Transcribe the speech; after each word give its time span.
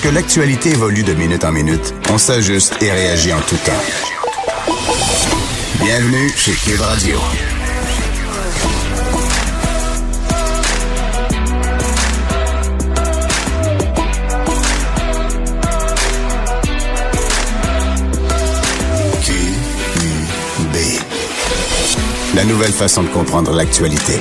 Parce 0.00 0.12
que 0.12 0.14
l'actualité 0.14 0.70
évolue 0.70 1.02
de 1.02 1.12
minute 1.12 1.44
en 1.44 1.52
minute, 1.52 1.94
on 2.10 2.16
s'ajuste 2.16 2.74
et 2.80 2.90
réagit 2.90 3.34
en 3.34 3.40
tout 3.40 3.56
temps. 3.56 3.72
Bienvenue 5.78 6.30
chez 6.34 6.52
Cube 6.52 6.80
Radio. 6.80 7.18
La 22.34 22.44
nouvelle 22.44 22.72
façon 22.72 23.02
de 23.02 23.08
comprendre 23.08 23.52
l'actualité. 23.52 24.18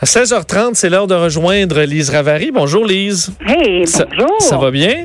À 0.00 0.06
16h30, 0.06 0.74
c'est 0.74 0.88
l'heure 0.88 1.06
de 1.06 1.14
rejoindre 1.14 1.80
Lise 1.82 2.10
Ravary. 2.10 2.50
Bonjour 2.52 2.86
Lise. 2.86 3.32
Hey, 3.46 3.86
Ça- 3.86 4.06
bonjour. 4.06 4.40
Ça, 4.40 4.56
va 4.56 4.70
bien? 4.70 5.04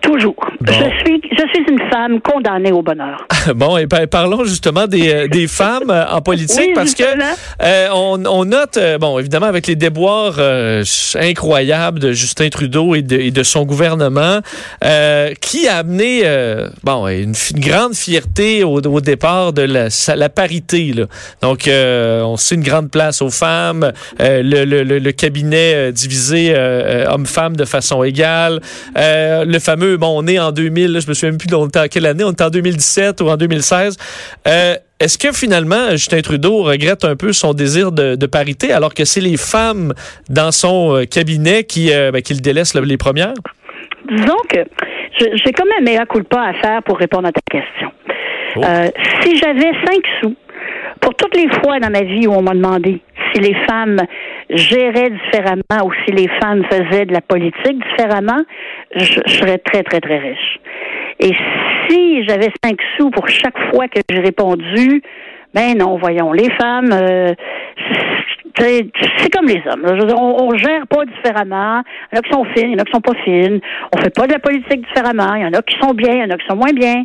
Toujours. 0.00 0.36
Bon. 0.66 0.72
Je 0.72 0.98
suis, 1.04 1.20
je 1.30 1.42
suis 1.54 1.64
une 1.68 1.78
femme 1.90 2.20
condamnée 2.20 2.72
au 2.72 2.82
bonheur. 2.82 3.26
Bon, 3.54 3.76
et 3.76 3.86
par- 3.86 4.06
parlons 4.08 4.42
justement 4.44 4.88
des, 4.88 5.08
euh, 5.12 5.28
des 5.28 5.46
femmes 5.46 5.90
euh, 5.90 6.04
en 6.10 6.20
politique 6.20 6.58
Oui, 6.58 6.72
parce 6.74 6.94
que 6.94 7.04
euh, 7.62 7.88
on, 7.94 8.24
on 8.26 8.44
note, 8.44 8.76
bon, 9.00 9.20
évidemment, 9.20 9.46
avec 9.46 9.68
les 9.68 9.76
déboires 9.76 10.34
euh, 10.40 10.82
incroyables 11.14 12.00
de 12.00 12.10
Justin 12.12 12.48
Trudeau 12.48 12.96
et 12.96 13.02
de, 13.02 13.16
et 13.16 13.30
de 13.30 13.42
son 13.44 13.64
gouvernement, 13.64 14.40
euh, 14.84 15.32
qui 15.40 15.68
a 15.68 15.76
amené, 15.78 16.22
bon, 16.82 17.06
une, 17.06 17.34
grande 17.60 17.94
fierté 17.94 18.64
au, 18.64 18.80
au 18.80 19.00
départ 19.00 19.52
de 19.52 19.62
la, 19.62 19.88
la 20.16 20.28
parité. 20.28 20.92
Là. 20.92 21.04
Donc, 21.42 21.68
on 21.70 22.36
sait 22.36 22.56
une 22.56 22.62
grande 22.64 22.90
place 22.90 23.22
aux 23.22 23.30
femmes, 23.30 23.92
le, 24.18 24.64
le- 24.64 24.82
le- 24.82 25.12
cabinet 25.12 25.92
divisé 25.92 26.54
hommes-femmes 27.08 27.56
de 27.56 27.64
façon 27.64 28.02
égale, 28.02 28.60
le 28.96 29.58
fameux, 29.60 29.96
bon, 29.96 30.12
on 30.22 30.26
est 30.26 30.38
en 30.40 30.50
2000, 30.56 30.92
là, 30.92 31.00
je 31.00 31.08
me 31.08 31.14
souviens 31.14 31.30
même 31.30 31.38
plus, 31.38 31.54
on 31.54 31.68
était 31.68 31.78
en 31.78 31.86
quelle 31.88 32.06
année, 32.06 32.24
on 32.24 32.32
était 32.32 32.44
en 32.44 32.50
2017 32.50 33.20
ou 33.20 33.28
en 33.28 33.36
2016. 33.36 33.96
Euh, 34.48 34.74
Est-ce 34.98 35.18
que 35.18 35.32
finalement, 35.32 35.90
Justin 35.92 36.22
Trudeau 36.22 36.62
regrette 36.62 37.04
un 37.04 37.16
peu 37.16 37.32
son 37.32 37.52
désir 37.52 37.92
de, 37.92 38.16
de 38.16 38.26
parité 38.26 38.72
alors 38.72 38.94
que 38.94 39.04
c'est 39.04 39.20
les 39.20 39.36
femmes 39.36 39.92
dans 40.28 40.52
son 40.52 40.96
euh, 40.96 41.04
cabinet 41.04 41.64
qui, 41.64 41.92
euh, 41.92 42.10
ben, 42.10 42.22
qui 42.22 42.34
le 42.34 42.40
délaissent 42.40 42.74
là, 42.74 42.80
les 42.80 42.96
premières? 42.96 43.34
Disons 44.10 44.40
que 44.48 44.60
j'ai 45.20 45.52
quand 45.52 45.66
même 45.66 46.00
un 46.00 46.06
culpa 46.06 46.40
à 46.40 46.54
faire 46.54 46.82
pour 46.82 46.98
répondre 46.98 47.28
à 47.28 47.32
ta 47.32 47.40
question. 47.50 47.90
Oh. 48.56 48.60
Euh, 48.64 48.88
si 49.22 49.36
j'avais 49.36 49.72
cinq 49.84 50.02
sous 50.20 50.34
pour 51.00 51.14
toutes 51.14 51.36
les 51.36 51.48
fois 51.60 51.78
dans 51.78 51.90
ma 51.90 52.02
vie 52.02 52.26
où 52.26 52.32
on 52.32 52.42
m'a 52.42 52.54
demandé 52.54 53.00
si 53.32 53.40
les 53.40 53.54
femmes 53.68 54.00
géraient 54.50 55.10
différemment 55.10 55.84
ou 55.84 55.92
si 56.04 56.12
les 56.12 56.28
femmes 56.40 56.64
faisaient 56.70 57.06
de 57.06 57.12
la 57.12 57.20
politique 57.20 57.78
différemment, 57.90 58.42
je, 58.94 59.20
je 59.26 59.32
serais 59.32 59.58
très, 59.58 59.82
très, 59.82 60.00
très 60.00 60.18
riche. 60.18 60.60
Et 61.18 61.32
si 61.88 62.24
j'avais 62.26 62.50
cinq 62.62 62.78
sous 62.96 63.10
pour 63.10 63.28
chaque 63.28 63.58
fois 63.70 63.88
que 63.88 64.00
j'ai 64.10 64.20
répondu, 64.20 65.02
ben 65.54 65.76
non, 65.78 65.96
voyons, 65.96 66.32
les 66.32 66.50
femmes, 66.50 66.90
euh, 66.92 67.34
c'est 68.58 69.30
comme 69.32 69.46
les 69.46 69.62
hommes. 69.66 69.84
on, 70.18 70.44
on 70.44 70.56
gère 70.56 70.86
pas 70.86 71.04
différemment. 71.04 71.82
Il 72.12 72.16
y 72.16 72.18
en 72.18 72.20
a 72.20 72.22
qui 72.22 72.32
sont 72.32 72.44
fines, 72.54 72.70
il 72.70 72.72
y 72.72 72.74
en 72.74 72.78
a 72.78 72.84
qui 72.84 72.92
sont 72.92 73.00
pas 73.00 73.14
fines. 73.24 73.60
On 73.94 73.98
fait 74.00 74.14
pas 74.14 74.26
de 74.26 74.32
la 74.32 74.38
politique 74.38 74.86
différemment. 74.86 75.34
Il 75.34 75.42
y 75.42 75.46
en 75.46 75.52
a 75.52 75.62
qui 75.62 75.76
sont 75.78 75.92
bien, 75.92 76.12
il 76.12 76.20
y 76.20 76.24
en 76.24 76.30
a 76.30 76.36
qui 76.36 76.46
sont 76.46 76.56
moins 76.56 76.72
bien. 76.72 77.04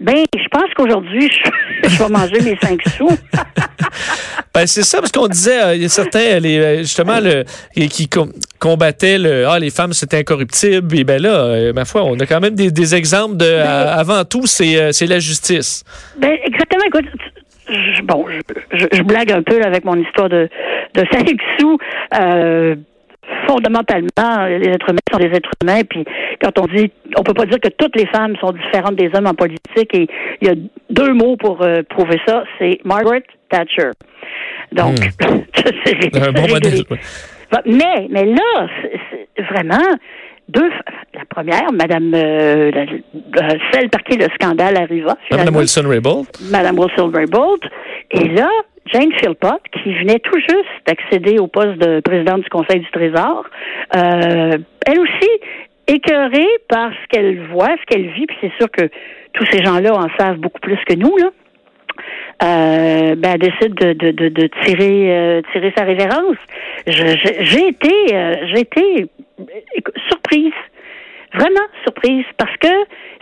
Ben, 0.00 0.24
je 0.36 0.48
pense 0.50 0.72
qu'aujourd'hui, 0.76 1.30
je, 1.30 1.88
je 1.88 1.98
vais 2.02 2.08
manger 2.08 2.40
mes 2.40 2.56
cinq 2.62 2.80
sous. 2.96 3.08
Ben, 4.54 4.66
c'est 4.66 4.82
ça, 4.82 4.98
parce 4.98 5.10
qu'on 5.12 5.28
disait, 5.28 5.62
euh, 5.62 5.74
il 5.74 5.82
y 5.82 5.84
a 5.86 5.88
certains, 5.88 6.18
euh, 6.20 6.38
les, 6.40 6.58
euh, 6.58 6.78
justement, 6.80 7.20
le, 7.20 7.44
qui 7.88 8.06
com- 8.08 8.30
combattaient 8.58 9.18
le 9.18 9.46
Ah, 9.48 9.58
les 9.58 9.70
femmes, 9.70 9.94
c'est 9.94 10.12
incorruptible. 10.12 10.94
Et 10.98 11.04
ben 11.04 11.20
là, 11.22 11.30
euh, 11.30 11.72
ma 11.72 11.86
foi, 11.86 12.04
on 12.04 12.18
a 12.20 12.26
quand 12.26 12.40
même 12.40 12.54
des, 12.54 12.70
des 12.70 12.94
exemples 12.94 13.38
de. 13.38 13.46
à- 13.50 13.94
avant 13.94 14.24
tout, 14.24 14.46
c'est 14.46 14.92
c'est 14.92 15.06
la 15.06 15.20
justice. 15.20 15.84
Ben, 16.18 16.36
exactement. 16.44 16.84
Écoute, 16.86 17.06
je- 17.70 18.02
bon, 18.02 18.26
je, 18.28 18.78
je- 18.78 18.96
je 18.98 19.02
blague 19.02 19.32
un 19.32 19.42
peu 19.42 19.58
là, 19.58 19.66
avec 19.66 19.84
mon 19.86 19.96
histoire 19.96 20.28
de, 20.28 20.48
de 20.94 21.04
cinq 21.10 21.34
sous. 21.58 21.78
Euh, 22.20 22.76
fondamentalement, 23.48 24.46
les 24.46 24.68
êtres 24.68 24.88
humains 24.90 24.98
sont 25.12 25.18
des 25.18 25.26
êtres 25.36 25.50
humains. 25.62 25.82
Puis 25.88 26.04
quand 26.42 26.58
on 26.58 26.66
dit, 26.66 26.90
on 27.16 27.22
peut 27.22 27.34
pas 27.34 27.46
dire 27.46 27.60
que 27.60 27.68
toutes 27.68 27.96
les 27.96 28.06
femmes 28.06 28.34
sont 28.40 28.52
différentes 28.52 28.96
des 28.96 29.10
hommes 29.14 29.26
en 29.26 29.34
politique. 29.34 29.94
Et 29.94 30.06
il 30.40 30.48
y 30.48 30.50
a 30.50 30.54
deux 30.90 31.12
mots 31.12 31.36
pour 31.36 31.62
euh, 31.62 31.82
prouver 31.88 32.20
ça. 32.26 32.44
C'est 32.58 32.78
Margaret 32.84 33.22
Thatcher. 33.50 33.90
Donc, 34.72 34.96
c'est 35.84 36.16
Un 36.16 36.32
bon 36.32 36.48
modèle. 36.48 36.82
Mais, 37.66 38.06
mais 38.10 38.24
là, 38.24 38.66
c'est- 38.80 39.42
vraiment 39.50 39.82
deux. 40.48 40.70
La 41.14 41.24
première, 41.28 41.72
Madame, 41.72 42.12
euh, 42.14 42.70
la- 42.70 43.48
celle 43.72 43.90
par 43.90 44.02
qui 44.04 44.16
le 44.16 44.26
scandale 44.34 44.76
arriva. 44.76 45.16
Madame 45.30 45.46
finalement. 45.46 45.58
Wilson-Raybould. 45.58 46.26
Madame 46.50 46.78
Wilson-Raybould. 46.78 47.60
Et 48.12 48.28
là, 48.28 48.48
Jane 48.92 49.12
Philpott, 49.12 49.60
qui 49.72 49.94
venait 49.94 50.18
tout 50.18 50.38
juste 50.38 50.86
d'accéder 50.86 51.38
au 51.38 51.46
poste 51.46 51.78
de 51.78 52.00
présidente 52.00 52.42
du 52.42 52.48
Conseil 52.48 52.80
du 52.80 52.90
Trésor, 52.90 53.44
euh, 53.96 54.58
elle 54.86 55.00
aussi 55.00 55.30
écœurée 55.86 56.48
par 56.68 56.90
ce 56.92 57.08
qu'elle 57.08 57.40
voit, 57.48 57.70
ce 57.80 57.86
qu'elle 57.86 58.08
vit, 58.10 58.26
puis 58.26 58.36
c'est 58.40 58.52
sûr 58.58 58.70
que 58.70 58.88
tous 59.32 59.46
ces 59.50 59.64
gens-là 59.64 59.94
en 59.94 60.08
savent 60.18 60.38
beaucoup 60.38 60.60
plus 60.60 60.78
que 60.86 60.94
nous, 60.94 61.16
là. 61.16 61.30
Euh, 62.42 63.14
ben, 63.14 63.32
elle 63.34 63.38
décide 63.38 63.74
de, 63.74 63.92
de, 63.92 64.10
de, 64.10 64.28
de 64.28 64.46
tirer, 64.64 65.16
euh, 65.16 65.42
tirer 65.52 65.72
sa 65.76 65.84
révérence. 65.84 66.36
J'ai 66.86 67.68
été, 67.68 67.92
euh, 68.12 68.34
j'ai 68.46 68.60
été 68.60 69.06
surprise 70.08 70.52
vraiment 71.34 71.66
surprise 71.84 72.24
parce 72.36 72.56
que 72.58 72.68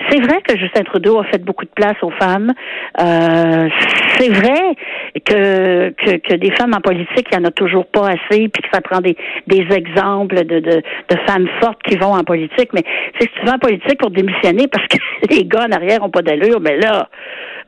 c'est 0.08 0.20
vrai 0.20 0.40
que 0.42 0.56
Justin 0.58 0.82
Trudeau 0.82 1.18
a 1.18 1.24
fait 1.24 1.42
beaucoup 1.44 1.64
de 1.64 1.70
place 1.70 1.96
aux 2.02 2.10
femmes. 2.10 2.52
Euh, 3.00 3.68
c'est 4.18 4.28
vrai 4.28 4.76
que, 5.24 5.90
que, 5.90 6.16
que 6.16 6.34
des 6.34 6.50
femmes 6.52 6.74
en 6.74 6.80
politique, 6.80 7.26
il 7.30 7.38
n'y 7.38 7.44
en 7.44 7.48
a 7.48 7.50
toujours 7.50 7.86
pas 7.86 8.08
assez, 8.08 8.48
puis 8.48 8.62
que 8.62 8.68
ça 8.72 8.80
prend 8.80 9.00
des, 9.00 9.16
des 9.46 9.66
exemples 9.74 10.44
de, 10.44 10.60
de, 10.60 10.82
de 10.82 11.16
femmes 11.26 11.48
fortes 11.60 11.82
qui 11.82 11.96
vont 11.96 12.14
en 12.14 12.24
politique. 12.24 12.70
Mais 12.72 12.84
c'est 13.18 13.30
vas 13.44 13.54
en 13.54 13.58
politique 13.58 13.98
pour 13.98 14.10
démissionner 14.10 14.66
parce 14.68 14.86
que 14.88 14.98
les 15.30 15.44
gars 15.44 15.66
en 15.68 15.72
arrière 15.72 16.02
ont 16.02 16.10
pas 16.10 16.22
d'allure, 16.22 16.60
mais 16.60 16.76
là, 16.76 17.08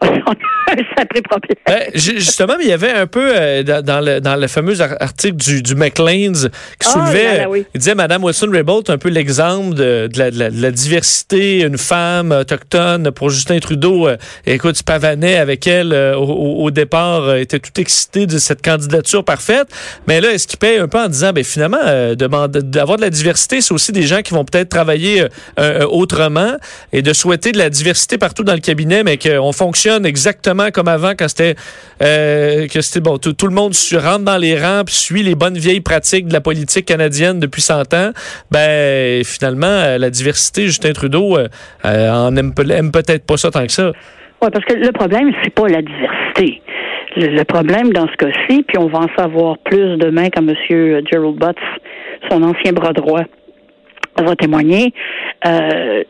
sacré 0.97 1.23
problème. 1.23 1.57
Ben, 1.67 1.83
ju- 1.95 2.19
justement, 2.19 2.55
mais 2.59 2.65
il 2.65 2.71
y 2.71 2.73
avait 2.73 2.93
un 2.93 3.07
peu 3.07 3.33
euh, 3.37 3.63
dans, 3.83 4.01
le, 4.05 4.21
dans 4.21 4.37
le 4.37 4.47
fameux 4.47 4.81
ar- 4.81 4.97
article 5.01 5.37
du, 5.37 5.63
du 5.63 5.75
Maclean's 5.75 6.49
qui 6.79 6.87
Ah, 6.89 6.93
soulevait, 6.93 7.25
là, 7.25 7.39
là, 7.43 7.51
oui. 7.51 7.65
il 7.75 7.79
disait 7.79 7.95
Madame 7.95 8.25
Wilson-Raybould 8.25 8.89
un 8.91 8.99
peu 8.99 9.09
l'exemple 9.11 9.75
de, 9.75 10.09
de 10.13 10.19
la, 10.19 10.31
de 10.31 10.39
la- 10.39 10.51
de 10.51 10.63
la 10.63 10.71
diversité, 10.71 11.61
une 11.63 11.77
femme 11.79 12.33
autochtone 12.33 13.11
pour 13.11 13.31
Justin 13.31 13.59
Trudeau. 13.59 14.09
euh, 14.09 14.17
écoute, 14.47 14.77
se 14.77 14.83
pavanait 14.85 15.37
avec 15.37 15.67
elle 15.67 15.93
euh, 15.93 16.17
au, 16.17 16.71
départ, 16.71 17.35
était 17.37 17.59
tout 17.59 17.79
excité 17.81 18.27
de 18.27 18.39
cette 18.39 18.63
candidature 18.65 19.25
parfaite. 19.25 19.69
Mais 20.09 20.21
là, 20.21 20.33
est-ce 20.33 20.47
qu'il 20.47 20.59
paye 20.59 20.79
un 20.79 20.89
peu 20.89 20.99
en 20.99 21.09
disant, 21.09 21.33
ben 21.33 21.45
finalement, 21.45 21.79
d'avoir 22.49 22.97
de 22.97 23.03
la 23.03 23.11
diversité, 23.11 23.61
c'est 23.61 23.75
aussi 23.75 23.93
des 23.93 24.03
gens 24.05 24.23
qui 24.23 24.33
vont 24.33 24.45
peut-être 24.45 24.69
travailler 24.71 25.27
autrement 25.91 26.57
et 26.93 27.03
de 27.03 27.13
souhaiter 27.13 27.53
de 27.53 27.59
la 27.59 27.71
diversité 27.71 28.19
partout 28.19 28.45
dans 28.45 28.55
le 28.55 28.61
cabinet, 28.61 29.03
mais 29.05 29.19
qu'on 29.19 29.53
fonctionne 29.53 29.92
exactement 30.05 30.71
comme 30.73 30.89
avant 30.89 31.13
quand 31.19 31.29
c'était 31.29 31.55
euh, 32.03 32.67
c'était 32.69 33.01
bon, 33.01 33.19
tout, 33.19 33.33
tout 33.33 33.47
le 33.47 33.55
monde 33.55 33.75
se 33.75 33.97
rentre 33.97 34.25
dans 34.25 34.37
les 34.39 34.59
rangs 34.59 34.83
puis 34.85 34.95
suit 34.95 35.23
les 35.23 35.35
bonnes 35.35 35.57
vieilles 35.59 35.81
pratiques 35.81 36.27
de 36.27 36.33
la 36.33 36.41
politique 36.41 36.87
canadienne 36.87 37.39
depuis 37.41 37.63
100 37.63 37.95
ans. 37.95 38.11
Ben 38.51 39.25
finalement, 39.25 39.67
euh, 39.67 39.99
la 39.99 40.11
diversité, 40.11 40.67
Justin 40.67 40.93
Trudeau 40.93 41.37
euh, 41.39 41.49
euh, 41.85 42.11
en 42.11 42.35
aime, 42.37 42.55
pe- 42.55 42.71
aime 42.71 42.91
peut-être 42.93 43.27
pas 43.27 43.37
ça 43.37 43.51
tant 43.51 43.67
que 43.67 43.73
ça. 43.73 43.93
Oui, 44.43 44.49
parce 44.53 44.65
que 44.65 44.75
le 44.75 44.91
problème, 44.93 45.33
c'est 45.43 45.55
pas 45.55 45.69
la 45.69 45.83
diversité. 45.83 46.61
Le, 47.17 47.27
le 47.29 47.45
problème 47.45 47.93
dans 47.93 48.09
ce 48.09 48.17
cas-ci, 48.17 48.65
puis 48.67 48.79
on 48.79 48.89
va 48.89 49.01
en 49.01 49.09
savoir 49.17 49.57
plus 49.59 49.97
demain 49.99 50.29
quand 50.35 50.43
M. 50.49 50.55
Gerald 51.13 51.37
Butts, 51.37 51.57
son 52.31 52.43
ancien 52.43 52.73
bras 52.73 52.93
droit, 52.93 53.23
va 54.19 54.35
témoigner. 54.37 54.93
Euh, 55.47 56.03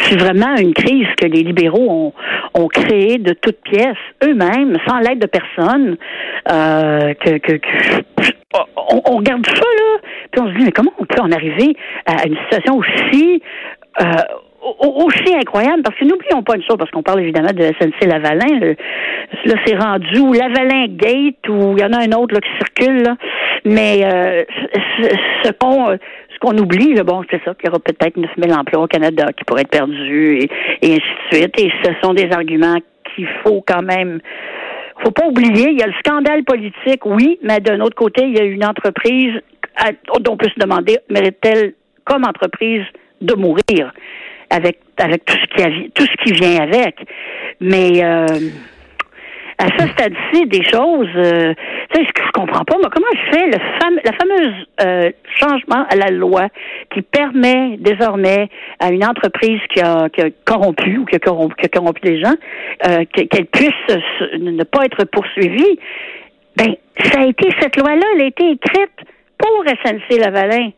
c'est 0.00 0.18
vraiment 0.18 0.56
une 0.56 0.74
crise 0.74 1.06
que 1.20 1.26
les 1.26 1.42
libéraux 1.42 2.12
ont, 2.54 2.60
ont 2.60 2.68
créée 2.68 3.18
de 3.18 3.32
toutes 3.32 3.60
pièces 3.62 3.96
eux-mêmes, 4.24 4.76
sans 4.86 4.98
l'aide 4.98 5.18
de 5.18 5.26
personne. 5.26 5.96
Euh, 6.50 7.14
que, 7.14 7.38
que, 7.38 7.52
que- 7.52 8.02
on, 8.84 9.16
regarde 9.16 9.46
ça, 9.46 9.54
là, 9.54 9.98
puis 10.30 10.42
on 10.42 10.48
se 10.48 10.58
dit, 10.58 10.64
mais 10.64 10.72
comment 10.72 10.92
on 10.98 11.06
peut 11.06 11.20
en 11.20 11.32
arriver 11.32 11.74
à 12.06 12.26
une 12.26 12.36
situation 12.36 12.76
aussi 12.76 13.42
euh, 14.00 14.04
aussi 14.62 15.34
incroyable, 15.34 15.82
parce 15.82 15.96
que 15.98 16.04
n'oublions 16.04 16.42
pas 16.42 16.54
une 16.56 16.62
chose, 16.62 16.76
parce 16.78 16.90
qu'on 16.90 17.02
parle 17.02 17.20
évidemment 17.20 17.52
de 17.52 17.62
SNC 17.62 18.06
Lavalin, 18.06 18.74
là 19.44 19.54
c'est 19.66 19.76
rendu 19.76 20.18
ou 20.20 20.32
Lavalin 20.32 20.86
Gate, 20.88 21.48
ou 21.48 21.74
il 21.76 21.80
y 21.80 21.84
en 21.84 21.92
a 21.92 21.98
un 21.98 22.12
autre 22.12 22.34
là, 22.34 22.40
qui 22.40 22.50
circule, 22.58 23.02
là. 23.02 23.16
mais 23.64 24.00
euh, 24.04 24.44
ce, 25.42 25.52
qu'on 25.52 25.88
ce 25.88 26.31
qu'on 26.42 26.58
oublie, 26.58 26.92
là, 26.94 27.04
bon, 27.04 27.22
c'est 27.30 27.40
ça, 27.44 27.54
qu'il 27.54 27.66
y 27.66 27.68
aura 27.68 27.78
peut-être 27.78 28.16
9000 28.16 28.52
emplois 28.52 28.82
au 28.82 28.86
Canada 28.86 29.26
qui 29.36 29.44
pourraient 29.44 29.62
être 29.62 29.70
perdus, 29.70 30.40
et, 30.40 30.48
ainsi 30.82 31.00
de 31.30 31.36
suite, 31.36 31.60
et 31.60 31.70
ce 31.84 31.92
sont 32.02 32.14
des 32.14 32.30
arguments 32.32 32.78
qu'il 33.14 33.28
faut 33.44 33.62
quand 33.66 33.82
même 33.82 34.20
faut 35.04 35.10
pas 35.10 35.26
oublier, 35.26 35.70
il 35.70 35.78
y 35.78 35.82
a 35.82 35.86
le 35.86 35.94
scandale 36.04 36.44
politique, 36.44 37.04
oui, 37.04 37.38
mais 37.42 37.58
d'un 37.58 37.80
autre 37.80 37.96
côté, 37.96 38.22
il 38.24 38.36
y 38.36 38.40
a 38.40 38.44
une 38.44 38.64
entreprise 38.64 39.32
dont 40.06 40.32
on 40.32 40.36
peut 40.36 40.48
se 40.48 40.60
demander, 40.60 40.98
mérite-t-elle 41.08 41.74
comme 42.04 42.24
entreprise 42.24 42.84
de 43.20 43.34
mourir 43.34 43.92
avec 44.50 44.78
avec 44.98 45.24
tout 45.24 45.34
ce 45.34 45.46
qui 45.46 45.90
tout 45.90 46.04
ce 46.04 46.24
qui 46.24 46.32
vient 46.32 46.62
avec. 46.62 46.96
Mais 47.60 48.04
euh, 48.04 48.26
à 49.62 49.66
ce 49.78 49.88
stade-ci 49.92 50.46
des 50.46 50.64
choses, 50.64 51.08
euh, 51.14 51.54
tu 51.90 52.00
sais, 52.00 52.08
je 52.16 52.30
comprends 52.32 52.64
pas, 52.64 52.76
moi, 52.78 52.90
comment 52.92 53.06
je 53.14 53.30
fais 53.30 53.46
le 53.46 53.58
la 54.04 54.12
fameuse 54.12 54.66
euh, 54.80 55.10
changement 55.38 55.86
à 55.88 55.94
la 55.94 56.10
loi 56.10 56.48
qui 56.92 57.02
permet 57.02 57.76
désormais 57.78 58.48
à 58.80 58.90
une 58.90 59.04
entreprise 59.04 59.60
qui 59.72 59.80
a, 59.80 60.08
qui 60.08 60.20
a 60.20 60.30
corrompu 60.44 60.98
ou 60.98 61.04
qui 61.04 61.14
a 61.14 61.18
corrompu, 61.20 61.54
qui 61.56 61.66
a 61.66 61.68
corrompu 61.68 62.00
des 62.02 62.20
gens, 62.20 62.34
euh, 62.88 63.04
qu'elle 63.12 63.46
puisse 63.46 63.96
ne 64.36 64.64
pas 64.64 64.84
être 64.84 65.04
poursuivie. 65.04 65.78
Ben, 66.56 66.74
ça 67.12 67.20
a 67.20 67.26
été 67.26 67.48
cette 67.60 67.76
loi-là, 67.76 68.04
elle 68.16 68.22
a 68.22 68.26
été 68.26 68.50
écrite 68.50 68.98
pour 69.38 69.64
SNC 69.64 70.18
Lavalin. 70.18 70.70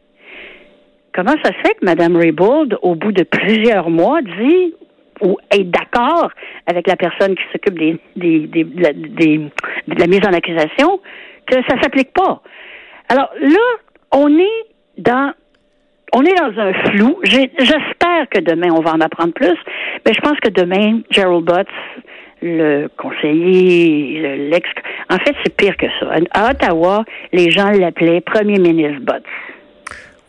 Comment 1.14 1.34
ça 1.42 1.52
se 1.52 1.58
fait 1.68 1.74
que 1.80 1.84
Mme 1.84 2.16
Raybould, 2.16 2.78
au 2.82 2.96
bout 2.96 3.12
de 3.12 3.22
plusieurs 3.22 3.88
mois, 3.88 4.20
dit 4.20 4.74
ou 5.24 5.38
est 5.50 5.64
d'accord 5.64 6.30
avec 6.66 6.86
la 6.86 6.96
personne 6.96 7.34
qui 7.34 7.42
s'occupe 7.52 7.78
des, 7.78 7.98
des, 8.14 8.46
des, 8.46 8.64
de 8.64 9.98
la 9.98 10.06
mise 10.06 10.20
en 10.26 10.32
accusation 10.32 11.00
que 11.46 11.56
ça 11.68 11.80
s'applique 11.82 12.12
pas. 12.12 12.40
Alors 13.08 13.30
là, 13.40 13.66
on 14.12 14.28
est 14.38 14.66
dans 14.98 15.32
on 16.12 16.22
est 16.22 16.34
dans 16.34 16.60
un 16.60 16.72
flou. 16.90 17.18
J'espère 17.24 18.28
que 18.30 18.40
demain 18.40 18.68
on 18.70 18.80
va 18.80 18.92
en 18.92 19.00
apprendre 19.00 19.32
plus, 19.32 19.56
mais 20.06 20.12
je 20.14 20.20
pense 20.20 20.38
que 20.40 20.48
demain 20.48 21.00
Gerald 21.10 21.44
Butts, 21.44 21.66
le 22.40 22.88
conseiller, 22.96 24.38
l'ex, 24.50 24.68
en 25.10 25.18
fait 25.18 25.34
c'est 25.42 25.56
pire 25.56 25.76
que 25.76 25.86
ça. 25.98 26.06
À 26.32 26.50
Ottawa, 26.50 27.04
les 27.32 27.50
gens 27.50 27.70
l'appelaient 27.70 28.20
Premier 28.20 28.58
ministre 28.58 29.00
Butts. 29.00 29.24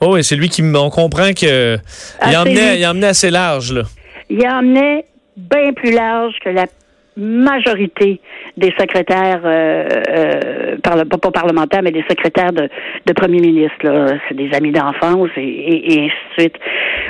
Oh, 0.01 0.17
et 0.17 0.23
c'est 0.23 0.35
lui 0.35 0.49
qui, 0.49 0.61
on 0.63 0.89
comprend 0.89 1.31
que 1.33 1.77
ah, 2.19 2.31
il, 2.31 2.37
emmenait, 2.37 2.79
il 2.79 2.85
emmenait 2.87 3.07
assez 3.07 3.29
large 3.29 3.71
là. 3.71 3.83
Il 4.29 4.47
emmenait 4.47 5.05
bien 5.37 5.73
plus 5.73 5.91
large 5.91 6.35
que 6.43 6.49
la 6.49 6.65
majorité 7.17 8.19
des 8.57 8.73
secrétaires, 8.77 9.41
euh, 9.45 9.87
euh, 10.09 10.75
pas 10.77 11.31
parlementaires, 11.31 11.81
mais 11.81 11.91
des 11.91 12.03
secrétaires 12.09 12.51
de, 12.51 12.69
de 13.05 13.13
premier 13.13 13.39
ministre. 13.39 14.17
C'est 14.27 14.35
des 14.35 14.53
amis 14.53 14.71
d'enfance 14.71 15.29
et, 15.37 15.93
et, 15.93 15.99
ainsi 16.05 16.15
de 16.37 16.41
suite. 16.41 16.55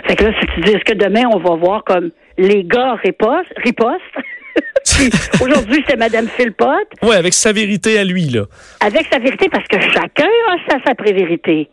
Fait 0.08 0.16
que 0.16 0.26
là, 0.26 0.32
si 0.40 0.48
tu 0.48 0.62
dis, 0.62 0.72
est-ce 0.72 0.84
que 0.84 0.94
demain, 0.94 1.24
on 1.34 1.40
va 1.40 1.56
voir 1.56 1.84
comme 1.84 2.12
les 2.38 2.64
gars 2.64 2.96
ripostent, 3.04 3.54
ripostent 3.58 4.02
Aujourd'hui, 5.42 5.84
c'est 5.88 5.98
Mme 5.98 6.28
Philpott. 6.28 6.88
Oui, 7.02 7.16
avec 7.16 7.34
sa 7.34 7.52
vérité 7.52 7.98
à 7.98 8.04
lui, 8.04 8.30
là. 8.30 8.44
Avec 8.80 9.08
sa 9.12 9.20
vérité, 9.20 9.50
parce 9.50 9.68
que 9.68 9.80
chacun 9.82 10.30
a 10.50 10.58
sa, 10.70 10.78
sa 10.86 10.94
vérité. 11.12 11.70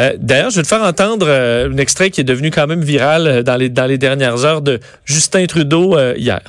Euh, 0.00 0.14
d'ailleurs, 0.18 0.50
je 0.50 0.56
vais 0.56 0.62
te 0.62 0.68
faire 0.68 0.82
entendre 0.82 1.26
euh, 1.28 1.70
un 1.70 1.76
extrait 1.76 2.10
qui 2.10 2.20
est 2.20 2.24
devenu 2.24 2.50
quand 2.50 2.66
même 2.66 2.82
viral 2.82 3.26
euh, 3.26 3.42
dans 3.42 3.56
les, 3.56 3.68
dans 3.68 3.86
les 3.86 3.98
dernières 3.98 4.44
heures 4.44 4.62
de 4.62 4.80
Justin 5.04 5.46
Trudeau 5.46 5.96
hier. 6.16 6.40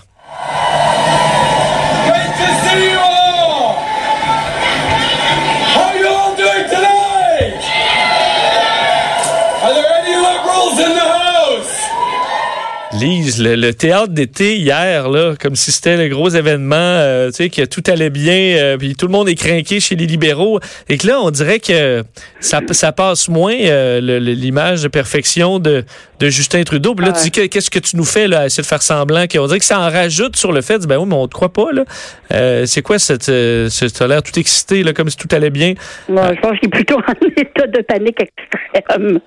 Lise, 12.99 13.43
le, 13.43 13.73
théâtre 13.73 14.09
d'été 14.09 14.55
hier, 14.55 15.09
là, 15.09 15.33
comme 15.39 15.55
si 15.55 15.71
c'était 15.71 15.97
le 15.97 16.07
gros 16.07 16.29
événement, 16.29 16.75
euh, 16.75 17.27
tu 17.27 17.35
sais, 17.35 17.49
que 17.49 17.63
tout 17.65 17.83
allait 17.87 18.09
bien, 18.09 18.55
euh, 18.57 18.77
puis 18.77 18.95
tout 18.95 19.07
le 19.07 19.11
monde 19.11 19.27
est 19.27 19.35
craqué 19.35 19.79
chez 19.79 19.95
les 19.95 20.05
libéraux, 20.05 20.59
et 20.87 20.97
que 20.97 21.07
là, 21.07 21.19
on 21.21 21.29
dirait 21.29 21.59
que 21.59 22.03
ça, 22.39 22.61
ça 22.71 22.91
passe 22.93 23.27
moins 23.27 23.53
euh, 23.53 23.99
l'image 24.19 24.83
de 24.83 24.87
perfection 24.87 25.59
de, 25.59 25.83
de 26.19 26.29
Justin 26.29 26.63
Trudeau. 26.63 26.95
Puis 26.95 27.05
là, 27.05 27.11
tu 27.11 27.29
dis 27.29 27.49
qu'est-ce 27.49 27.69
que 27.69 27.79
tu 27.79 27.97
nous 27.97 28.05
fais 28.05 28.27
là, 28.27 28.41
à 28.41 28.45
essayer 28.45 28.63
de 28.63 28.67
faire 28.67 28.81
semblant 28.81 29.25
qu'on 29.27 29.47
dirait 29.47 29.59
que 29.59 29.65
ça 29.65 29.79
en 29.79 29.89
rajoute 29.89 30.37
sur 30.37 30.53
le 30.53 30.61
fait, 30.61 30.85
ben 30.87 30.97
oui, 30.97 31.05
mais 31.07 31.15
on 31.15 31.27
te 31.27 31.33
croit 31.33 31.51
pas 31.51 31.71
là. 31.73 32.65
c'est 32.65 32.81
quoi 32.81 32.97
cette, 32.97 33.25
tu 33.25 34.03
as 34.03 34.07
l'air 34.07 34.23
tout 34.23 34.39
excité 34.39 34.83
là, 34.83 34.93
comme 34.93 35.09
si 35.09 35.17
tout 35.17 35.27
allait 35.35 35.49
bien? 35.49 35.73
Moi, 36.07 36.33
je 36.35 36.39
pense 36.39 36.59
qu'il 36.59 36.67
est 36.67 36.71
plutôt 36.71 36.95
en 37.07 37.27
état 37.35 37.67
de 37.67 37.81
panique 37.81 38.21
extrême 38.21 39.19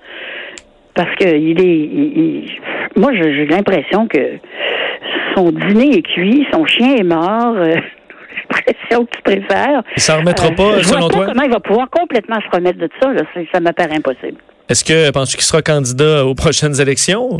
parce 0.99 1.15
que 1.15 1.33
il 1.33 1.61
est. 1.61 2.99
moi, 2.99 3.11
j'ai 3.13 3.45
l'impression 3.45 4.05
que 4.09 4.19
son 5.33 5.49
dîner 5.49 5.99
est 5.99 6.01
cuit, 6.01 6.45
son 6.51 6.65
chien 6.65 6.95
est 6.97 7.03
mort. 7.03 7.55
Euh, 7.55 7.75
l'impression 8.51 9.05
que 9.05 9.15
tu 9.15 9.21
préfères. 9.23 9.81
Il 9.95 10.01
s'en 10.01 10.17
remettra 10.17 10.51
pas, 10.51 10.63
euh, 10.63 10.83
selon 10.83 11.07
vois 11.07 11.09
toi? 11.09 11.25
Comment 11.27 11.43
il 11.43 11.51
va 11.51 11.61
pouvoir 11.61 11.89
complètement 11.89 12.35
se 12.41 12.53
remettre 12.53 12.79
de 12.79 12.89
ça? 13.01 13.13
Là. 13.13 13.21
Ça 13.53 13.61
m'apparaît 13.61 13.95
impossible. 13.95 14.39
Est-ce 14.67 14.83
que 14.83 15.09
penses-tu 15.11 15.37
qu'il 15.37 15.45
sera 15.45 15.61
candidat 15.61 16.25
aux 16.25 16.35
prochaines 16.35 16.81
élections? 16.81 17.37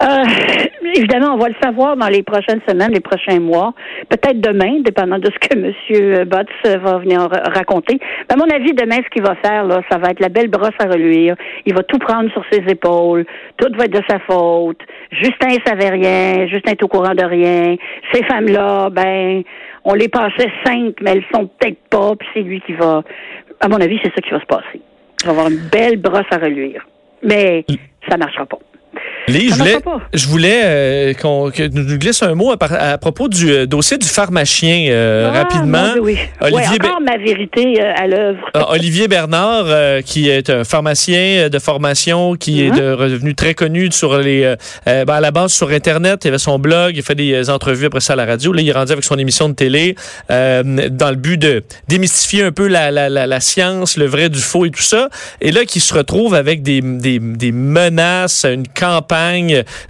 Euh, 0.00 0.24
évidemment, 0.94 1.34
on 1.34 1.38
va 1.38 1.48
le 1.48 1.56
savoir 1.60 1.96
dans 1.96 2.06
les 2.06 2.22
prochaines 2.22 2.60
semaines, 2.68 2.92
les 2.92 3.00
prochains 3.00 3.40
mois, 3.40 3.74
peut-être 4.08 4.40
demain, 4.40 4.80
dépendant 4.80 5.18
de 5.18 5.26
ce 5.26 5.48
que 5.48 5.58
M. 5.58 6.24
Botts 6.24 6.78
va 6.80 6.98
venir 6.98 7.28
raconter. 7.28 7.98
à 8.28 8.36
mon 8.36 8.48
avis, 8.48 8.72
demain, 8.74 8.96
ce 8.96 9.08
qu'il 9.10 9.22
va 9.22 9.34
faire, 9.36 9.64
là, 9.64 9.82
ça 9.90 9.98
va 9.98 10.10
être 10.10 10.20
la 10.20 10.28
belle 10.28 10.48
brosse 10.48 10.74
à 10.78 10.84
reluire. 10.84 11.34
Il 11.66 11.74
va 11.74 11.82
tout 11.82 11.98
prendre 11.98 12.30
sur 12.32 12.44
ses 12.52 12.62
épaules. 12.70 13.26
Tout 13.56 13.68
va 13.76 13.86
être 13.86 13.92
de 13.92 14.02
sa 14.08 14.20
faute. 14.20 14.80
Justin 15.10 15.48
ne 15.48 15.66
savait 15.66 15.90
rien. 15.90 16.46
Justin 16.46 16.72
est 16.72 16.82
au 16.82 16.88
courant 16.88 17.14
de 17.14 17.24
rien. 17.24 17.76
Ces 18.12 18.22
femmes-là, 18.24 18.90
ben, 18.90 19.42
on 19.84 19.94
les 19.94 20.08
passait 20.08 20.50
cinq, 20.64 20.94
mais 21.00 21.12
elles 21.12 21.24
sont 21.34 21.48
peut-être 21.58 21.80
pas. 21.90 22.14
Puis 22.16 22.28
c'est 22.34 22.42
lui 22.42 22.60
qui 22.60 22.74
va. 22.74 23.02
À 23.60 23.68
mon 23.68 23.80
avis, 23.80 23.98
c'est 24.02 24.14
ça 24.14 24.20
qui 24.20 24.30
va 24.30 24.40
se 24.40 24.46
passer. 24.46 24.80
Il 25.22 25.26
va 25.26 25.30
avoir 25.32 25.48
une 25.48 25.68
belle 25.72 25.96
brosse 25.96 26.26
à 26.30 26.36
reluire. 26.36 26.86
Mais 27.24 27.64
ça 28.08 28.16
marchera 28.16 28.46
pas. 28.46 28.58
Lise, 29.28 29.62
je 30.14 30.26
voulais, 30.26 30.60
euh, 30.64 31.14
qu'on 31.14 31.50
nous 31.72 31.98
glisse 31.98 32.22
un 32.22 32.34
mot 32.34 32.52
à, 32.52 32.98
propos 32.98 33.28
du 33.28 33.50
euh, 33.50 33.66
dossier 33.66 33.98
du 33.98 34.06
pharmacien 34.06 34.86
euh, 34.90 35.30
ah, 35.32 35.42
rapidement. 35.42 35.94
oui. 36.00 36.16
Olivier 36.40 36.78
encore 36.80 37.00
ma 37.00 37.16
vérité 37.16 37.80
à 37.80 38.06
l'œuvre. 38.06 38.38
Ah, 38.54 38.72
Olivier 38.72 39.08
Bernard, 39.08 39.66
qui 40.04 40.28
est 40.28 40.50
un 40.50 40.64
pharmacien 40.64 41.48
de 41.48 41.58
formation, 41.58 42.34
qui 42.36 42.62
est 42.62 42.70
mm-hmm. 42.70 43.10
devenu 43.10 43.34
très 43.34 43.54
connu 43.54 43.90
sur 43.92 44.18
les, 44.18 44.54
ben, 44.86 45.08
à 45.08 45.20
la 45.20 45.30
base 45.30 45.52
sur 45.52 45.70
Internet. 45.70 46.24
Il 46.24 46.28
avait 46.28 46.38
son 46.38 46.58
blog, 46.58 46.96
il 46.96 47.02
fait 47.02 47.14
des 47.14 47.50
entrevues 47.50 47.86
après 47.86 48.00
ça 48.00 48.14
à 48.14 48.16
la 48.16 48.26
radio. 48.26 48.52
Là, 48.52 48.62
il 48.62 48.68
est 48.68 48.72
rendu 48.72 48.92
avec 48.92 49.04
son 49.04 49.18
émission 49.18 49.48
de 49.48 49.54
télé 49.54 49.94
dans 50.28 51.10
le 51.10 51.16
but 51.16 51.38
de 51.38 51.62
démystifier 51.88 52.44
un 52.44 52.52
peu 52.52 52.68
la, 52.68 52.90
la, 52.90 53.08
la, 53.08 53.40
science, 53.40 53.96
le 53.96 54.06
vrai 54.06 54.28
du 54.28 54.40
faux 54.40 54.64
et 54.64 54.70
tout 54.70 54.82
ça. 54.82 55.08
Et 55.40 55.52
là, 55.52 55.64
qui 55.64 55.80
se 55.80 55.94
retrouve 55.94 56.34
avec 56.34 56.62
des, 56.62 56.80
des, 56.80 57.18
des 57.18 57.52
menaces, 57.52 58.44
une 58.44 58.66
campagne 58.68 59.17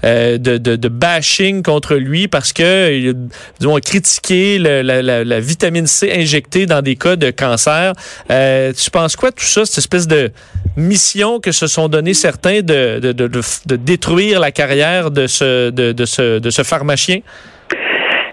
euh, 0.05 0.39
de, 0.39 0.57
de, 0.57 0.89
bashing 0.89 1.63
contre 1.63 1.95
lui 1.97 2.29
parce 2.29 2.53
que, 2.53 3.13
disons, 3.59 3.77
a 3.77 3.81
critiqué 3.81 4.59
la, 4.59 5.41
vitamine 5.41 5.87
C 5.87 6.11
injectée 6.13 6.67
dans 6.67 6.83
des 6.83 6.97
cas 6.97 7.17
de 7.17 7.31
cancer. 7.31 7.93
Euh, 8.31 8.73
tu 8.73 8.91
penses 8.91 9.17
quoi 9.17 9.31
de 9.31 9.37
tout 9.37 9.45
ça, 9.45 9.65
cette 9.65 9.79
espèce 9.79 10.07
de 10.07 10.31
mission 10.77 11.41
que 11.41 11.53
se 11.53 11.67
sont 11.67 11.89
donné 11.89 12.15
certains 12.15 12.61
de, 12.61 12.99
de, 12.99 13.13
de, 13.13 13.77
détruire 13.77 14.41
la 14.41 14.51
carrière 14.51 15.11
de 15.11 15.27
ce, 15.27 15.71
de, 15.71 16.05
ce, 16.05 16.39
de 16.39 16.51
ce 16.51 16.63
pharmacien? 16.63 17.21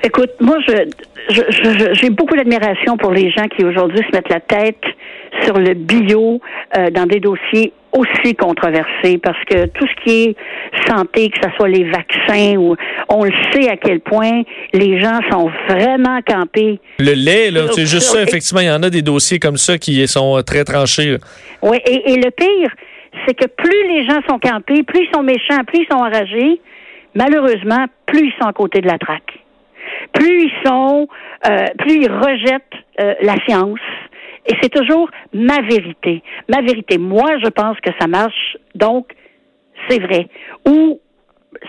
Écoute, 0.04 0.32
moi, 0.40 0.58
j'ai 1.30 2.10
beaucoup 2.10 2.36
d'admiration 2.36 2.98
pour 2.98 3.12
les 3.12 3.32
gens 3.32 3.48
qui 3.48 3.66
aujourd'hui 3.66 4.04
se 4.10 4.16
mettent 4.16 4.30
la 4.30 4.40
tête 4.40 4.84
sur 5.44 5.58
le 5.58 5.74
bio 5.74 6.40
euh, 6.78 6.90
dans 6.92 7.06
des 7.06 7.20
dossiers 7.20 7.74
aussi 7.96 8.36
controversés 8.36 9.18
parce 9.24 9.42
que 9.50 9.68
tout 9.68 9.88
ce 9.88 10.04
qui 10.04 10.24
est 10.24 10.36
santé, 10.88 11.30
que 11.30 11.38
ce 11.42 11.50
soit 11.56 11.70
les 11.70 11.86
vaccins 11.86 12.58
ou 12.58 12.76
on 13.10 13.24
le 13.24 13.32
sait 13.52 13.70
à 13.70 13.78
quel 13.78 14.02
point 14.02 14.44
les 14.74 15.02
gens 15.02 15.20
sont 15.32 15.50
vraiment 15.70 16.20
campés. 16.28 16.80
Le 17.00 17.14
lait, 17.14 17.52
là, 17.52 17.68
c'est 17.72 17.86
juste 17.86 18.08
ça, 18.08 18.22
effectivement, 18.22 18.62
il 18.62 18.68
y 18.68 18.72
en 18.72 18.84
a 18.84 18.90
des 18.90 19.02
dossiers 19.02 19.40
comme 19.40 19.58
ça 19.58 19.78
qui 19.78 20.06
sont 20.08 20.38
euh, 20.38 20.42
très 20.42 20.64
tranchés. 20.64 21.18
Oui, 21.62 21.78
et, 21.86 22.14
et 22.14 22.16
le 22.18 22.32
pire, 22.32 22.70
c'est 23.26 23.34
que 23.34 23.48
plus 23.48 23.88
les 23.88 24.06
gens 24.06 24.20
sont 24.28 24.40
campés, 24.40 24.84
plus 24.84 25.02
ils 25.04 25.16
sont 25.16 25.24
méchants, 25.24 25.64
plus 25.66 25.82
ils 25.82 25.88
sont 25.90 26.00
enragés, 26.00 26.60
malheureusement, 27.14 27.86
plus 28.06 28.28
ils 28.28 28.34
sont 28.40 28.48
à 28.48 28.54
côté 28.54 28.82
de 28.82 28.88
la 28.88 28.98
traque. 28.98 29.40
Plus 30.14 30.44
ils 30.44 30.52
sont, 30.66 31.08
euh, 31.48 31.66
plus 31.80 32.04
ils 32.04 32.12
rejettent 32.12 32.62
euh, 33.00 33.14
la 33.22 33.36
science, 33.48 33.80
Et 34.48 34.54
c'est 34.62 34.70
toujours 34.70 35.10
ma 35.34 35.62
vérité. 35.62 36.22
Ma 36.50 36.62
vérité. 36.62 36.98
Moi, 36.98 37.38
je 37.44 37.50
pense 37.50 37.80
que 37.80 37.90
ça 38.00 38.08
marche, 38.08 38.58
donc 38.76 39.08
c'est 39.90 40.00
vrai. 40.00 40.28
Ou 40.68 41.00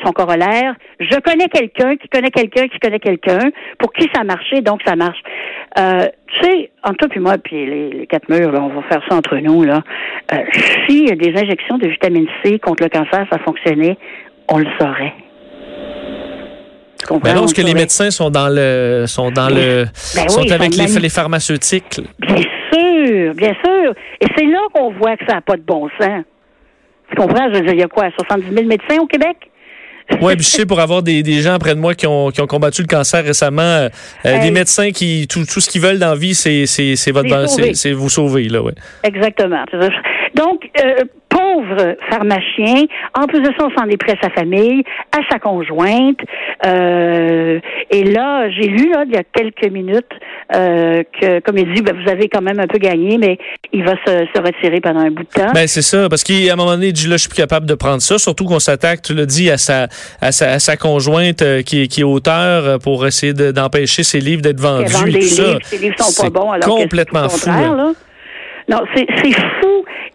son 0.04 0.12
corollaire, 0.12 0.74
je 0.98 1.18
connais 1.20 1.48
quelqu'un 1.48 1.96
qui 1.96 2.08
connaît 2.08 2.30
quelqu'un 2.30 2.68
qui 2.68 2.78
connaît 2.78 2.98
quelqu'un 2.98 3.50
pour 3.78 3.92
qui 3.92 4.08
ça 4.14 4.22
a 4.22 4.24
marché, 4.24 4.60
donc 4.60 4.80
ça 4.84 4.96
marche. 4.96 5.18
Euh, 5.78 6.06
tu 6.26 6.44
sais, 6.44 6.70
entre 6.82 7.06
toi 7.06 7.08
et 7.14 7.20
moi, 7.20 7.38
puis 7.38 7.66
les, 7.66 8.06
quatre 8.06 8.28
murs, 8.28 8.52
là, 8.52 8.62
on 8.62 8.68
va 8.68 8.82
faire 8.88 9.02
ça 9.08 9.14
entre 9.14 9.36
nous, 9.36 9.62
là. 9.62 9.82
Euh, 10.32 10.36
si 10.88 11.04
des 11.04 11.32
injections 11.36 11.78
de 11.78 11.88
vitamine 11.88 12.26
C 12.42 12.58
contre 12.58 12.82
le 12.82 12.88
cancer, 12.88 13.26
ça 13.30 13.38
fonctionnait, 13.38 13.96
on 14.48 14.58
le 14.58 14.66
saurait. 14.78 15.14
Mais 17.22 17.34
non, 17.34 17.46
que 17.46 17.62
les 17.62 17.74
médecins 17.74 18.10
sont 18.10 18.30
dans 18.30 18.48
le 18.48 19.04
sont 19.06 19.30
dans 19.30 19.48
le 19.48 19.84
ben 20.16 20.28
sont 20.28 20.50
avec 20.50 20.74
les, 20.74 20.86
les, 20.98 21.08
pharmaceutiques. 21.08 22.00
Bien 22.18 22.42
sûr, 23.06 23.34
bien 23.34 23.54
sûr. 23.64 23.94
Et 24.20 24.26
c'est 24.36 24.46
là 24.46 24.58
qu'on 24.72 24.90
voit 24.92 25.16
que 25.16 25.24
ça 25.26 25.34
n'a 25.34 25.40
pas 25.40 25.56
de 25.56 25.62
bon 25.62 25.88
sens. 26.00 26.24
Tu 27.10 27.16
comprends? 27.16 27.48
Je 27.52 27.58
veux 27.58 27.64
dire, 27.64 27.74
il 27.74 27.80
y 27.80 27.84
a 27.84 27.88
quoi, 27.88 28.10
70 28.18 28.52
000 28.52 28.66
médecins 28.66 29.00
au 29.00 29.06
Québec? 29.06 29.36
Oui, 30.20 30.36
puis 30.36 30.44
je 30.44 30.50
sais 30.50 30.66
pour 30.66 30.78
avoir 30.78 31.02
des, 31.02 31.24
des 31.24 31.40
gens 31.40 31.58
près 31.58 31.74
de 31.74 31.80
moi 31.80 31.94
qui 31.94 32.06
ont, 32.06 32.30
qui 32.30 32.40
ont 32.40 32.46
combattu 32.46 32.82
le 32.82 32.86
cancer 32.86 33.24
récemment, 33.24 33.62
euh, 33.62 33.88
euh, 34.24 34.40
des 34.40 34.52
médecins 34.52 34.92
qui 34.92 35.26
tout, 35.28 35.44
tout 35.44 35.60
ce 35.60 35.68
qu'ils 35.68 35.80
veulent 35.80 35.98
dans 35.98 36.10
la 36.10 36.14
vie, 36.14 36.34
c'est 36.34 36.66
c'est 36.66 37.10
votre 37.10 37.48
c'est 37.74 37.92
vous 37.92 38.08
sauver 38.08 38.44
là, 38.44 38.62
ouais. 38.62 38.74
Exactement. 39.02 39.64
Donc 40.36 40.68
euh, 40.78 41.04
pauvre 41.28 41.96
pharmacien, 42.10 42.84
en 43.18 43.26
plus 43.26 43.40
de 43.40 43.50
ça, 43.58 43.66
on 43.66 43.70
s'en 43.70 43.88
est 43.88 43.96
pris 43.96 44.12
à 44.12 44.22
sa 44.22 44.30
famille, 44.30 44.82
à 45.12 45.20
sa 45.30 45.38
conjointe. 45.38 46.18
Euh, 46.64 47.58
et 47.90 48.04
là, 48.04 48.48
j'ai 48.50 48.68
lu 48.68 48.90
là 48.90 49.04
il 49.06 49.14
y 49.14 49.16
a 49.16 49.24
quelques 49.24 49.70
minutes 49.70 50.12
euh, 50.54 51.02
que, 51.20 51.40
comme 51.40 51.58
il 51.58 51.72
dit, 51.74 51.82
ben, 51.82 51.96
vous 52.00 52.10
avez 52.10 52.28
quand 52.28 52.42
même 52.42 52.60
un 52.60 52.66
peu 52.66 52.78
gagné, 52.78 53.18
mais 53.18 53.38
il 53.72 53.84
va 53.84 53.94
se, 54.06 54.26
se 54.34 54.40
retirer 54.40 54.80
pendant 54.80 55.00
un 55.00 55.10
bout 55.10 55.24
de 55.24 55.28
temps. 55.28 55.52
Ben 55.54 55.66
c'est 55.66 55.82
ça, 55.82 56.08
parce 56.08 56.22
qu'à 56.22 56.52
un 56.52 56.56
moment 56.56 56.72
donné, 56.72 56.88
il 56.88 56.92
dit 56.92 57.08
là, 57.08 57.16
je 57.16 57.22
suis 57.22 57.28
plus 57.30 57.36
capable 57.36 57.66
de 57.66 57.74
prendre 57.74 58.02
ça, 58.02 58.18
surtout 58.18 58.44
qu'on 58.44 58.60
s'attaque, 58.60 59.02
tu 59.02 59.14
l'as 59.14 59.26
dit, 59.26 59.50
à 59.50 59.58
sa 59.58 59.88
à 60.20 60.32
sa, 60.32 60.52
à 60.52 60.58
sa 60.58 60.76
conjointe 60.76 61.42
euh, 61.42 61.62
qui, 61.62 61.88
qui 61.88 62.00
est 62.00 62.04
auteur 62.04 62.64
euh, 62.64 62.78
pour 62.78 63.06
essayer 63.06 63.32
d'empêcher 63.32 64.02
ses 64.02 64.20
livres 64.20 64.42
d'être 64.42 64.60
vendus. 64.60 64.92
Et 65.08 65.12
tout 65.12 65.22
ça. 65.22 65.58
Ses 65.62 65.78
livres 65.78 65.96
sont 65.98 66.22
pas 66.22 66.30
bons, 66.30 66.50
alors 66.52 66.68
complètement 66.68 67.28
fou. 67.28 67.48
Là. 67.48 67.92
Non, 68.68 68.80
c'est 68.94 69.06
fou. 69.32 69.65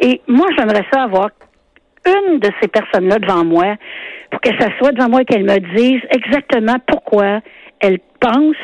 Et 0.01 0.19
moi, 0.27 0.47
j'aimerais 0.57 0.85
ça 0.91 1.03
avoir 1.03 1.29
une 2.05 2.39
de 2.39 2.49
ces 2.59 2.67
personnes-là 2.67 3.19
devant 3.19 3.45
moi 3.45 3.75
pour 4.31 4.41
que 4.41 4.49
ça 4.59 4.69
soit 4.77 4.91
devant 4.91 5.09
moi 5.09 5.21
et 5.21 5.25
qu'elle 5.25 5.43
me 5.43 5.59
dise 5.75 6.01
exactement 6.09 6.77
pourquoi 6.87 7.41
elle 7.79 7.99
pense 8.19 8.55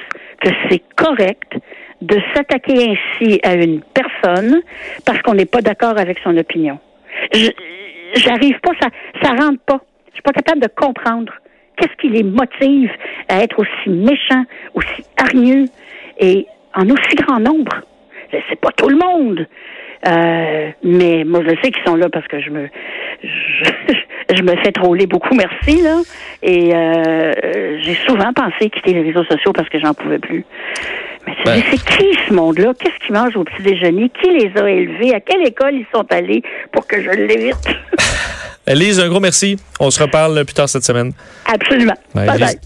que 0.41 0.50
c'est 0.70 0.82
correct 0.96 1.53
de 2.01 2.20
s'attaquer 2.34 2.91
ainsi 2.91 3.39
à 3.44 3.53
une 3.56 3.82
personne 3.82 4.62
parce 5.06 5.22
qu'on 5.22 5.34
n'est 5.34 5.46
pas 5.46 5.62
d'accord 5.62 5.98
avec 5.98 6.20
son 6.24 6.36
opinion. 6.38 6.79
J'arrive 8.13 8.60
pas, 8.62 8.72
ça, 8.79 8.88
ça 9.22 9.29
rentre 9.32 9.60
pas. 9.65 9.82
Je 10.10 10.13
suis 10.13 10.22
pas 10.22 10.32
capable 10.32 10.62
de 10.62 10.70
comprendre 10.75 11.34
qu'est-ce 11.75 11.96
qui 12.00 12.10
les 12.10 12.24
motive 12.24 12.91
à 13.29 13.44
être 13.44 13.60
aussi 13.60 13.89
méchants, 13.89 14.46
aussi 14.74 15.03
hargneux 15.17 15.65
et 16.20 16.48
en 16.74 16.89
aussi 16.89 17.15
grand 17.15 17.39
nombre. 17.39 17.82
C'est 18.32 18.60
pas 18.60 18.72
tout 18.72 18.89
le 18.89 18.98
monde. 18.98 19.46
Euh, 20.08 20.72
mais 20.84 21.24
moi, 21.26 21.42
je 21.44 21.50
sais 21.62 21.72
qu'ils 21.72 21.84
sont 21.86 21.96
là 21.96 22.10
parce 22.10 22.28
que 22.28 22.40
je 22.40 22.50
me 22.50 22.70
je, 23.24 24.44
me 24.44 24.56
fais 24.58 24.72
troller 24.72 25.08
beaucoup, 25.08 25.36
merci 25.36 25.82
là. 25.82 26.02
Et 26.44 26.74
euh, 26.74 27.80
j'ai 27.82 27.96
souvent 28.08 28.32
pensé 28.34 28.70
quitter 28.70 28.94
les 28.94 29.02
réseaux 29.02 29.26
sociaux 29.26 29.54
parce 29.54 29.70
que 29.70 29.80
j'en 29.80 29.94
pouvais 29.94 30.20
plus. 30.20 30.46
Mais 31.26 31.36
ben. 31.44 31.64
c'est 31.70 31.84
qui 31.84 32.18
ce 32.28 32.34
monde-là? 32.34 32.74
Qu'est-ce 32.80 33.06
qu'ils 33.06 33.14
mangent 33.14 33.36
au 33.36 33.44
petit 33.44 33.62
déjeuner? 33.62 34.10
Qui 34.22 34.30
les 34.32 34.52
a 34.62 34.70
élevés? 34.70 35.14
À 35.14 35.20
quelle 35.20 35.46
école 35.46 35.76
ils 35.76 35.88
sont 35.94 36.06
allés 36.10 36.42
pour 36.72 36.88
que 36.88 37.02
je 37.02 37.10
l'évite? 37.10 37.56
Lise, 38.68 39.00
un 39.00 39.10
gros 39.10 39.20
merci. 39.20 39.58
On 39.80 39.90
se 39.90 40.02
reparle 40.02 40.44
plus 40.46 40.54
tard 40.54 40.70
cette 40.70 40.84
semaine. 40.84 41.12
Absolument. 41.46 41.96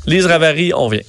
Lise 0.06 0.26
Ravary, 0.26 0.74
on 0.76 0.88
vient. 0.88 1.02